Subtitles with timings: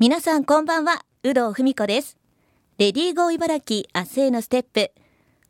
[0.00, 2.16] 皆さんこんばんは、有働文子です。
[2.78, 4.92] レディーゴー茨城明日へのステップ。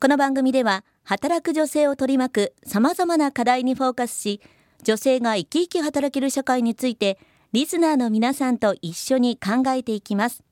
[0.00, 4.40] この番組では、働く女性を取り巻く様々な課題にフォーカスし、
[4.82, 7.18] 女性が生き生き働ける社会について、
[7.52, 10.42] リスナーの皆さんと一緒に考えていきます。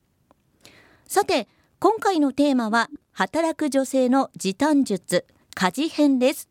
[1.07, 1.47] さて、
[1.79, 5.25] 今回のテーマは、働く女性の時短術、
[5.55, 6.49] 家事編です。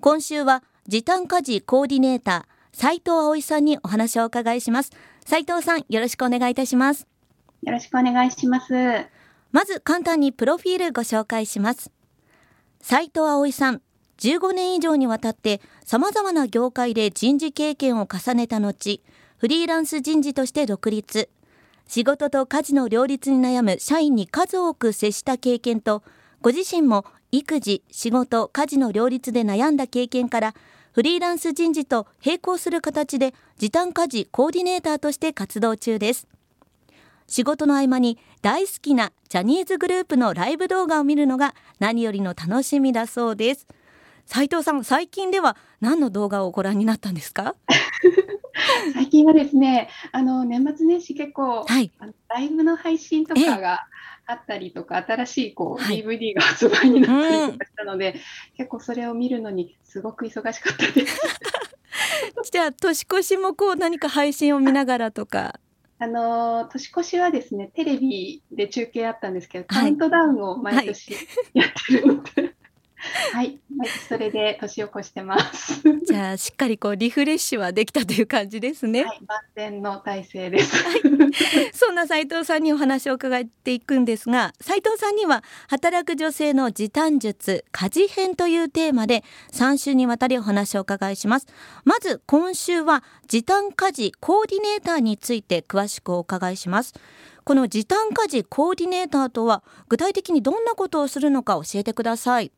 [0.00, 4.90] 今週は、時短家事コーディネーター、斉藤葵さんにお話をお伺いします。
[5.26, 7.08] 斉藤さん、よろしくお願いいたします。
[7.64, 8.72] よろしくお願いします。
[9.50, 11.90] まず簡単にプロフィールご紹介します。
[12.80, 13.82] 斉藤葵さん、
[14.18, 19.02] 15年以上にわたって様々な業界で人事経験を重ねた後、
[19.38, 21.28] フリーランス人事として独立。
[21.88, 26.04] 仕事と家事の両立に悩む社員に数多く接した経験と、
[26.40, 30.54] ご自身も育児、仕事、家事の両立で悩んだ経験から、
[30.96, 36.26] フリーランス人事と並行する形で時短家事コーディネーターとして活動中です。
[37.26, 43.66] 仕事の合間に大好きなジャニーズグループのライブ動画を見るのが何よりの楽しみだそうです。
[44.24, 47.56] 斉藤さん最近では何の動画をご覧になったんですか？
[48.94, 51.92] 最近はですねあの年末年始結構、はい、
[52.30, 53.86] ライブの配信とかが
[54.26, 58.20] あったりとか、新しいこう、はい、DVD が発売になったりとかしたので、うん、
[58.56, 61.20] 結構それを見るのにすごく忙しかったです。
[62.50, 65.60] じゃあ年越しもこう何か配信を見ながらとか。
[65.98, 71.14] あの年越しはですねテレビで中継あったんですけど、カウントダウンを毎年
[71.54, 72.54] やってるので、はい
[73.32, 73.58] はい、
[74.08, 75.82] それで年を越してます。
[76.04, 79.04] じゃあしっかりこうリフレッシュはできたという感じですね。
[79.04, 80.76] はい、万全の体制です。
[80.76, 81.00] はい、
[81.72, 91.46] そんな斉藤さんにお話を伺っていくんですが、斉藤さんには働く女性の時短術家事編というテーマで3週にわたりお話を伺いします。
[91.84, 96.94] まず今週は時短家事コーディネーターについて詳しくお伺いします。
[97.44, 102.50] この時短家事コーディネーターとは具体的にどんなことをするのか教えてください。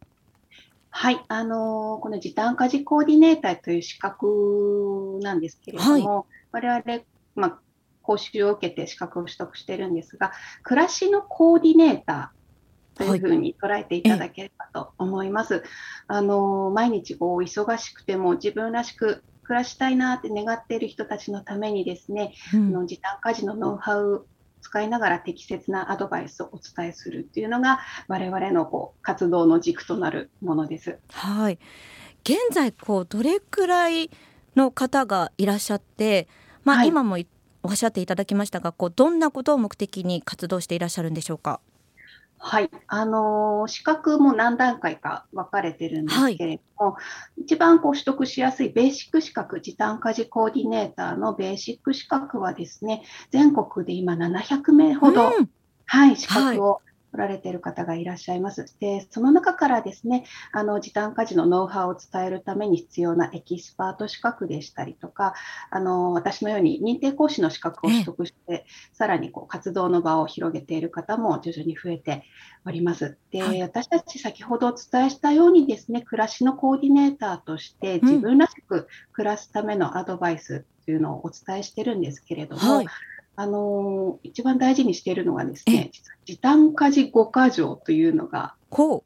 [0.91, 7.03] はい、あのこの時短家事コーディネーターという資格なんですけれども、はい、我々、
[7.35, 7.59] まあ、
[8.03, 10.33] 講習を受けて資格を取得してるんですが、
[10.63, 15.55] 暮らしのコーディネーターというふうに捉えていただければと思います。
[15.55, 15.63] はい、
[16.09, 24.27] あの毎日こう忙しくても自分らしく暮らしたいなって願っている人たちのためにですね、うん、の時短家事のノウハウ
[24.69, 30.99] 使いながら適切なアドバイスをお伝えするっていうのが我々のこう活動の軸となるものです。
[31.11, 31.59] はい。
[32.23, 34.11] 現在こうどれくらい
[34.57, 36.29] の方がいらっしゃって、
[36.65, 37.17] まあ、はい、今も
[37.63, 41.61] おっしゃっていただきましたが、こうどんなことを目的に活動していらっしゃるんでしょうか？
[42.39, 47.01] はい、あの資格も何段階か分かれてるんですけれども、は
[47.39, 55.51] い、一番こう取得しやすいベーシック資格、時短家事コーディネーターのベーシック資格はですね、全国で今700名ほど、うん、
[55.87, 58.67] はい、資格を取られている方がいらっしゃいます。
[58.81, 65.35] で、その中からですね、あの時短家事のノウハウを伝えるために必要なエキスパート資格でしたりとか、
[65.71, 72.25] あの私のように認定講師の資格を取得して、さらにこう活動の場を広げている方も徐々に増えて
[72.65, 73.17] おります。
[73.31, 82.87] で、はい、私たち先ほどお伝えしたようにですね、暮らしのコーディネーターとして自分らしく暮らすためのアドバイスというのをお伝えしてるんですけれども、はい
[83.41, 85.93] あの一番大事にしているのがですね、
[86.25, 88.57] 時短家事5か条というのが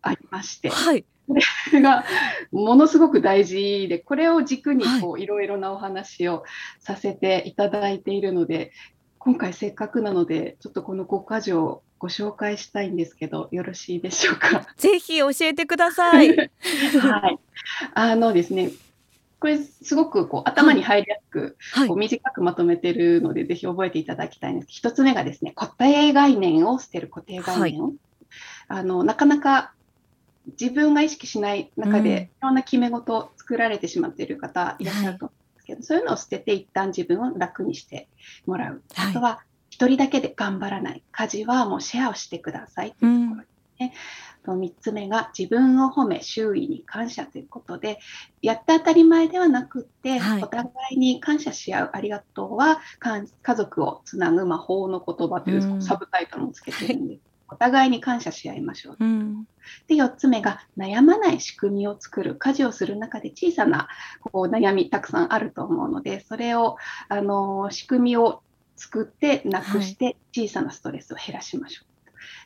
[0.00, 1.34] ありまして、はい、こ
[1.70, 2.06] れが
[2.50, 6.44] ものすごく大事で、これを軸にこう、いろいろなお話を
[6.81, 8.72] させていただいているので、
[9.19, 14.66] 今回せっかくなので、ちょっとこの5か条をご紹介したいんですけど、よろしいでしょうか？
[14.78, 16.34] ぜひ教えてください。
[16.99, 17.38] はい。
[17.93, 18.70] あのですね、
[19.38, 24.69] これすごくこう頭に入りやすく、はい、こう短くまとめてるので、ぜひ覚えていただきたいんです。
[24.69, 27.82] 一つ目がですね、固定概念を捨てる固定概念。
[27.82, 27.94] を、はい、
[28.69, 29.72] あのなかなか
[30.60, 38.09] 自分が意識しない中で、いろんな決め事を作られてしまっている方いらっしゃると思うんですけど、はい、そういうのを捨てて一旦自分を楽にして
[38.47, 38.82] もらう。
[38.97, 41.02] あとは、一人だけで頑張らない。
[41.11, 43.46] 家事はもうシェアをしてくださいというところ
[43.78, 43.92] ね。
[44.26, 47.98] うんと3つ目が自分を褒め周囲に感謝ということで
[48.42, 57.20] やって当たり前ではなくって、はい、お互いに感謝し合うありがとうは家族をつなぐ魔法の言葉というサブタイトルもつけてるんです。
[57.48, 58.96] お互いに感謝し合いましょう。
[58.98, 59.44] うん、
[59.86, 63.88] で4つ目が悩まない仕組みを作る家事をする中で小さな
[64.22, 66.78] こう悩みたくさんあると思うのでそれを
[67.10, 68.42] あの仕組みを
[68.76, 71.92] 作ってなくして小さなストレスを減らしましょう。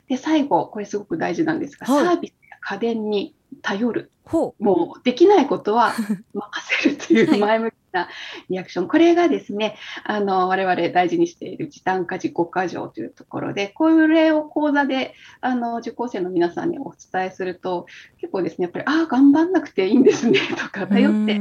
[0.08, 4.11] で、最後、これすごく大事なんですが、はい、サービスや家電に頼る。
[4.58, 5.93] もうできないことは
[6.35, 6.50] 任
[6.82, 8.08] せるという前向きな
[8.50, 8.88] リアクション。
[8.88, 17.87] これがですね、あの、我々大事にしている時短家事5か条というところで、これを講座で、あの、受講生の皆さんにお伝えすると、
[18.20, 21.41] 結構ですね、やっぱり、ああ、頑張んなくていいんですね、 とか、頼って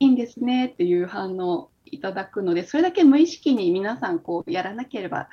[0.00, 5.28] いいんですね、っていう反応いただくので、それだけ無意識に皆さん、こう、やらなければ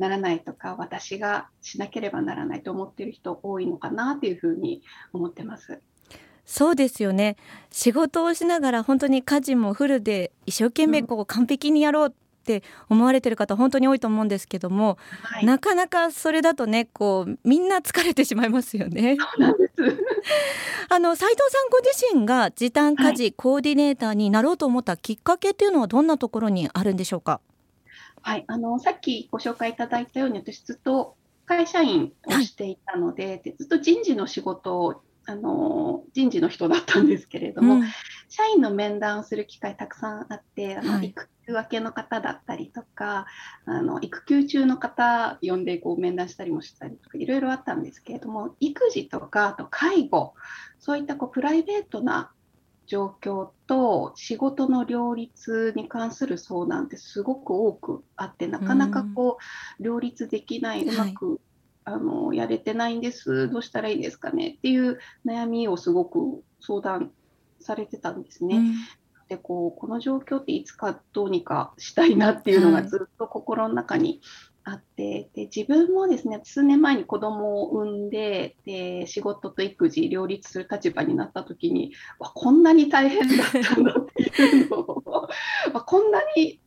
[0.00, 4.82] ならないとか、私がしなければならないと思っている人多いのかなというふうに
[5.12, 5.80] 思ってます。
[6.46, 7.36] そうですよね
[7.70, 12.12] 仕事をしながら本当に家事もフルで一生懸命こう完璧にやろうっ
[12.42, 19.16] て思われてる方本当に多いと思うんですけども、はい、なかなかそれだとねこうみんな疲れてしまいますよね。
[20.88, 27.40] あの斉藤さんご自身が時短家事コーディネーターになろうと思ったきっかけっていうのはどんなところにあるんでしょうか？
[28.22, 37.82] はい、あのさっきご紹介いただいたように私ずっと会社員をしていたのではい、でずっと人事の仕事をあの人事の人だったんですけれども、うん、
[38.28, 43.26] 社員の面談をする機会たくさんあってあの、はい、育休明けの方だったりとか
[43.66, 50.34] あの育休中の方呼んでこう面談したりもしたりとかいろいろあったんですけれども育児とかあと介護
[50.78, 52.32] そういったこうプライベートな
[52.90, 59.38] 状況と仕事の両立に関する相談ってすごく多くあってなかなかこ
[59.78, 61.40] う両立できない、うまく
[61.84, 67.12] あのやれてないんです、どうしたらいいですかねっていう悩みをすごく相談
[67.60, 68.56] されてたんですね。
[68.56, 68.74] うん、
[69.28, 74.20] でこうこの状況っていつかどうにかしたいなっていうのがずっと心の中に
[74.70, 85.28] あって、で自分もですね数年前に子供を産んでで仕事と育児両立する立場になった時にわこんなに大変だったんだっていうのを
[85.86, 86.60] こんなに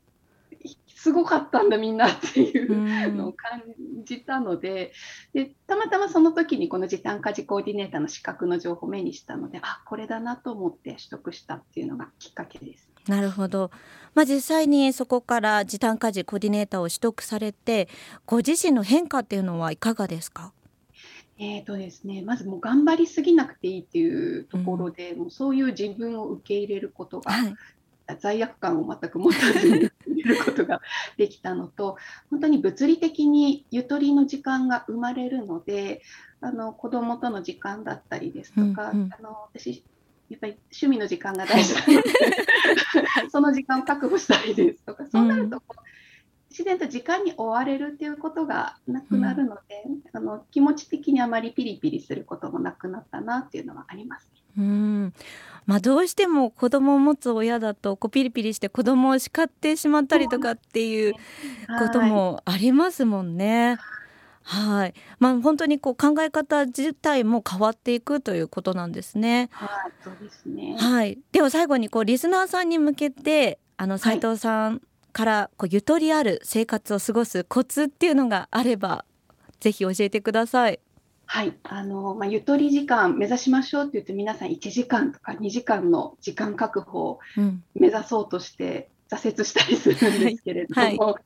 [1.04, 3.62] すごかったんだみんなっていうのを感
[4.06, 4.94] じたので
[5.34, 12.88] でたまたまその時にこの時短家事コーディネーターの資格の情報を目にしたのであこれだなと思って取得したっていうのがきっかけです。
[13.06, 13.70] なるほど、
[14.16, 17.90] まあ、実際にそこから時短家事コーディネーターを取得されて
[18.26, 20.54] ご自身の変化っていうのはいかがですか？
[21.38, 27.56] えーとですね、まずもう頑張りすぎなくていいっていうところで、うん、もうそういう自分を受け入れることが、はい、
[28.20, 29.90] 罪悪感を全く持たずに
[30.28, 30.82] ることが
[31.18, 31.98] できたのと
[32.30, 36.02] 本当に物理的にゆとりの時間が生まれるので
[36.42, 39.84] あの子供との時間だったりですとか、うんうん、あの私
[40.30, 42.10] やっぱり趣味の時間が大事なので
[43.30, 45.82] その時間を確保したいですとかそうなるとこう、
[46.54, 54.30] 自然と時間に追われるっていうことがなくなるので、うん、あの気持ち的にあまりピリピリすることもなくなったなっていうのはあります。
[54.56, 55.14] うん
[55.66, 61.20] まあ、どうしても子供を持つ親だとこうピリピリして子供を叱ってしまったりとかっていうこ
[61.92, 63.80] ともありますもんね。
[64.44, 69.50] はい、まあ、本当にこう考え方自体も変わっていくということなんですね。
[69.54, 69.70] はい、
[70.04, 70.76] そうですね。
[70.78, 74.82] はい、では最後にこうリスナーさんに向けて、あの斉藤さん
[75.14, 79.06] からこうゆとりある生活を過ごすコツっていうのがあれば、
[79.60, 80.80] ぜひ教えてください。
[81.26, 87.20] はい、あのまあ、ゆとり時間目指しましょうって言って皆さん1時間とか2時間の時間確保を
[87.74, 91.20] 目指そうとして挫折したりするんですけれども、はいは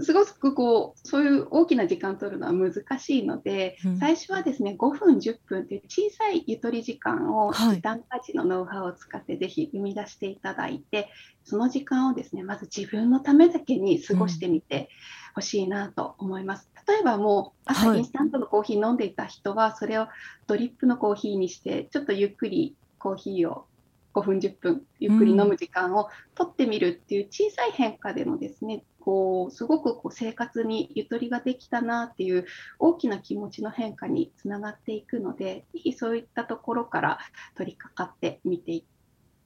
[0.00, 11.08] い、すごくこうそういう大きな時間を取るのは難しいので、うん、最初はですね5分10分という小さいゆとり時間を時短家事のノウハウを使ってぜひ生み出していただいて、
[11.44, 14.88] その時間をですねまず自分のためだけに過ごしてみて
[15.34, 16.68] ほしいなと思います。
[16.86, 20.08] 例えばもう朝インスタントのコーヒー飲んでいた人はそれを
[20.46, 23.66] ドリップのコーヒーにしてちょっとゆっくりコーヒーを
[24.14, 32.46] 5分10分ゆっくり飲む時間をとってみるっていう小さい変化でもですねこうすごくこう生活にゆとりができたなっていう
[32.78, 37.18] 大きな気持ちの変化につながっていくのでぜひそういったところから
[37.56, 38.84] 取り掛かってみて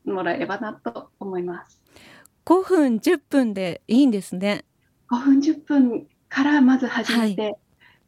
[0.04, 1.80] もらえればなと思います。
[2.44, 4.64] 5分10分でいいんですね。
[5.10, 7.56] 5分10分からまず始めて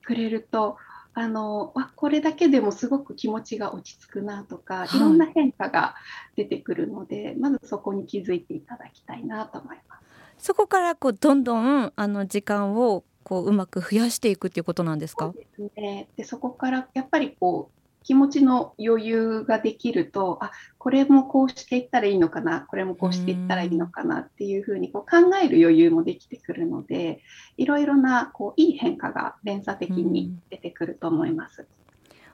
[0.05, 0.88] くれると、はい、
[1.21, 5.97] あのわこれだけでもすごく気持ちが落ち着くなとか、はい、いろんな変化が
[6.37, 10.03] 出てくるので、まずそこに気づいていただきたいなと思います。
[10.39, 15.25] そこからこうどんどんあの時間をこううまく増やしていくっていうことなんですか？
[15.25, 16.07] そうですね。
[16.17, 27.21] でそこからやっぱりこう気持ちの余裕ができるとあこれもこうしていったらいいのかなこれもこうしていったらいいのかなっていうふうにこう考える余裕もできてくるので
[27.57, 31.67] いろいろなこういい変化が連鎖的に出てくると思います。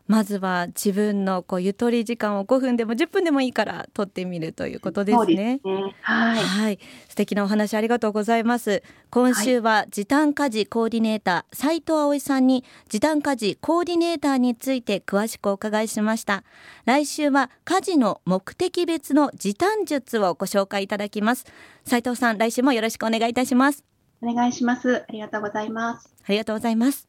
[0.06, 5.60] まずは自分のこうゆとり時間を5分でも10分でもいいから取ってみるということですね。
[5.62, 8.82] すねはい、はい、素敵なお話ありがとうございます。
[9.10, 16.44] 今週は時短家事コーディネーター斉藤葵さんに時短家事コーディネーターについて詳しくお伺いしました。
[16.84, 21.46] 来週は家事の目的別の時短術をご紹介いただきます。
[21.84, 23.84] 斉藤さん、来週もよろしくお願いいたします。
[24.22, 25.04] お願いします。
[25.08, 26.14] ありがとうございます。
[26.26, 27.02] ありがとうございます。